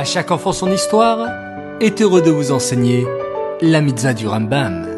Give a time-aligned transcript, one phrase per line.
[0.00, 1.28] À chaque enfant son histoire
[1.78, 3.06] est heureux de vous enseigner
[3.60, 4.88] la mitzvah du Rambam.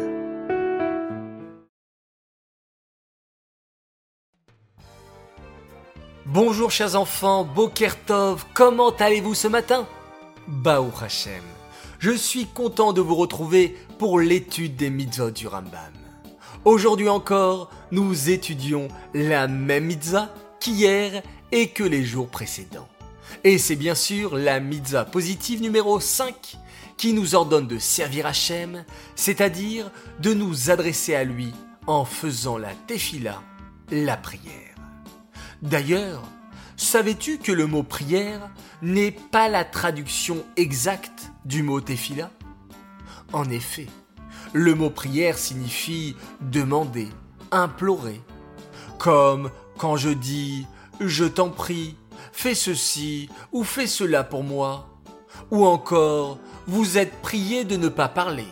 [6.25, 9.85] Bonjour chers enfants, Bokertov, comment allez-vous ce matin?
[10.47, 11.43] Baou Hashem,
[11.99, 15.91] je suis content de vous retrouver pour l'étude des mitzvahs du Rambam.
[16.63, 20.29] Aujourd'hui encore, nous étudions la même mitzvah
[20.61, 22.82] qu'hier et que les jours précédents.
[23.43, 26.57] Et c'est bien sûr la mitzvah positive numéro 5
[26.97, 31.51] qui nous ordonne de servir Hachem, c'est-à-dire de nous adresser à lui
[31.87, 33.41] en faisant la tefila,
[33.91, 34.75] la prière.
[35.61, 36.23] D'ailleurs,
[36.77, 38.49] savais-tu que le mot prière
[38.81, 42.31] n'est pas la traduction exacte du mot tefila?
[43.33, 43.87] En effet,
[44.53, 47.09] le mot prière signifie demander,
[47.51, 48.21] implorer.
[48.99, 50.65] Comme quand je dis
[50.99, 51.95] je t'en prie,
[52.33, 54.89] fais ceci ou fais cela pour moi.
[55.51, 58.47] Ou encore vous êtes prié de ne pas parler.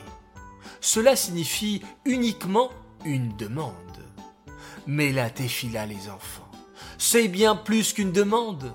[0.80, 2.70] Cela signifie uniquement
[3.04, 3.74] une demande.
[4.88, 6.50] Mais la téfila, les enfants,
[6.98, 8.74] c'est bien plus qu'une demande.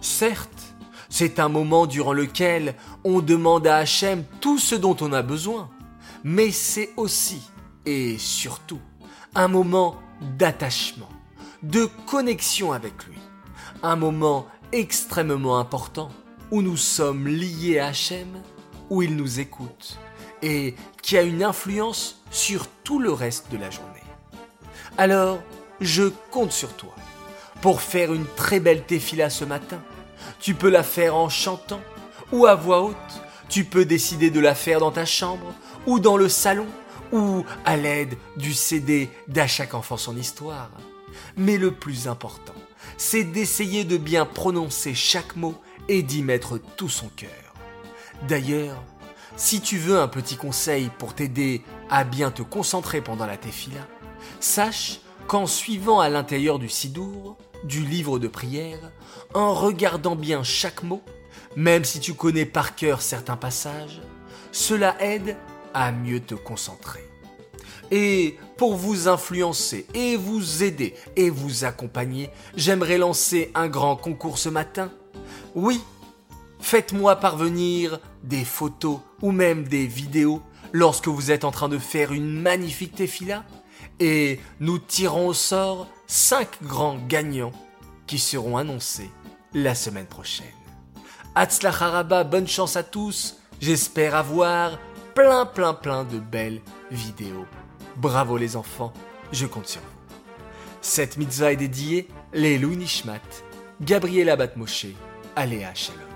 [0.00, 0.74] Certes,
[1.08, 5.70] c'est un moment durant lequel on demande à Hachem tout ce dont on a besoin
[6.26, 7.40] mais c'est aussi
[7.84, 8.80] et surtout
[9.36, 9.94] un moment
[10.36, 11.08] d'attachement,
[11.62, 13.18] de connexion avec lui,
[13.82, 16.10] un moment extrêmement important
[16.50, 18.42] où nous sommes liés à Hachem,
[18.90, 19.98] où il nous écoute
[20.42, 24.02] et qui a une influence sur tout le reste de la journée.
[24.98, 25.38] Alors,
[25.80, 26.94] je compte sur toi
[27.60, 29.80] pour faire une très belle téfila ce matin.
[30.40, 31.80] Tu peux la faire en chantant
[32.32, 32.96] ou à voix haute.
[33.48, 35.54] Tu peux décider de la faire dans ta chambre
[35.86, 36.66] ou dans le salon,
[37.12, 40.70] ou à l'aide du CD d'À chaque enfant son histoire.
[41.36, 42.54] Mais le plus important,
[42.96, 45.54] c'est d'essayer de bien prononcer chaque mot
[45.88, 47.30] et d'y mettre tout son cœur.
[48.28, 48.82] D'ailleurs,
[49.36, 53.86] si tu veux un petit conseil pour t'aider à bien te concentrer pendant la tefila,
[54.40, 58.92] sache qu'en suivant à l'intérieur du sidour, du livre de prière,
[59.34, 61.02] en regardant bien chaque mot,
[61.56, 64.00] même si tu connais par cœur certains passages,
[64.52, 65.36] cela aide
[65.74, 67.04] à mieux te concentrer.
[67.90, 74.38] Et pour vous influencer et vous aider et vous accompagner, j'aimerais lancer un grand concours
[74.38, 74.90] ce matin.
[75.54, 75.80] Oui,
[76.60, 80.42] faites-moi parvenir des photos ou même des vidéos
[80.72, 83.44] lorsque vous êtes en train de faire une magnifique tefila
[84.00, 87.52] et nous tirons au sort 5 grands gagnants
[88.06, 89.10] qui seront annoncés
[89.54, 90.46] la semaine prochaine.
[91.34, 93.36] Haraba, bonne chance à tous.
[93.60, 94.78] J'espère avoir
[95.14, 96.60] plein, plein, plein de belles
[96.90, 97.46] vidéos.
[97.96, 98.92] Bravo les enfants,
[99.32, 100.16] je compte sur vous.
[100.82, 103.20] Cette mitzvah est dédiée les Nishmat,
[103.80, 104.86] Gabriela Batmoshe,
[105.34, 106.15] Aléa Shalom.